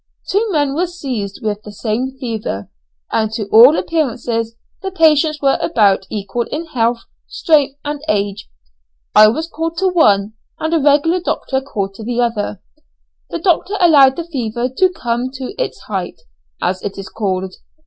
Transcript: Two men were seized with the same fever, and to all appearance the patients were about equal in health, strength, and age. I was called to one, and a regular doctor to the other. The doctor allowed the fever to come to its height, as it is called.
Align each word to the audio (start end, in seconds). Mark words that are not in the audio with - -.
Two 0.31 0.47
men 0.49 0.73
were 0.73 0.87
seized 0.87 1.41
with 1.43 1.61
the 1.61 1.71
same 1.71 2.17
fever, 2.19 2.71
and 3.11 3.31
to 3.33 3.45
all 3.49 3.77
appearance 3.77 4.25
the 4.25 4.91
patients 4.95 5.39
were 5.43 5.59
about 5.61 6.07
equal 6.09 6.47
in 6.51 6.65
health, 6.65 7.01
strength, 7.27 7.77
and 7.85 8.01
age. 8.09 8.49
I 9.13 9.27
was 9.27 9.47
called 9.47 9.77
to 9.77 9.89
one, 9.89 10.33
and 10.59 10.73
a 10.73 10.79
regular 10.79 11.19
doctor 11.19 11.61
to 11.61 12.03
the 12.03 12.19
other. 12.19 12.63
The 13.29 13.37
doctor 13.37 13.75
allowed 13.79 14.15
the 14.15 14.23
fever 14.25 14.69
to 14.69 14.89
come 14.89 15.29
to 15.33 15.53
its 15.61 15.79
height, 15.81 16.19
as 16.59 16.81
it 16.81 16.97
is 16.97 17.07
called. 17.07 17.53